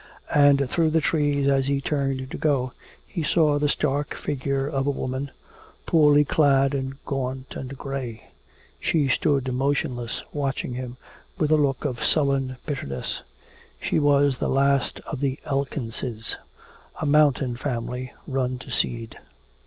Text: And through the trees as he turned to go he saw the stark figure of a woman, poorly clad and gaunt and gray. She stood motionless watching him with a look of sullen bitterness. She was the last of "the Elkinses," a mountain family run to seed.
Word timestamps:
And 0.33 0.67
through 0.67 0.89
the 0.89 0.99
trees 0.99 1.47
as 1.47 1.67
he 1.67 1.79
turned 1.79 2.31
to 2.31 2.37
go 2.39 2.71
he 3.05 3.21
saw 3.21 3.59
the 3.59 3.69
stark 3.69 4.15
figure 4.15 4.65
of 4.67 4.87
a 4.87 4.89
woman, 4.89 5.29
poorly 5.85 6.25
clad 6.25 6.73
and 6.73 6.97
gaunt 7.05 7.55
and 7.55 7.77
gray. 7.77 8.23
She 8.79 9.07
stood 9.07 9.53
motionless 9.53 10.23
watching 10.33 10.73
him 10.73 10.97
with 11.37 11.51
a 11.51 11.55
look 11.55 11.85
of 11.85 12.03
sullen 12.03 12.57
bitterness. 12.65 13.21
She 13.79 13.99
was 13.99 14.39
the 14.39 14.49
last 14.49 15.01
of 15.01 15.19
"the 15.19 15.37
Elkinses," 15.45 16.35
a 16.99 17.05
mountain 17.05 17.55
family 17.55 18.11
run 18.25 18.57
to 18.57 18.71
seed. 18.71 19.19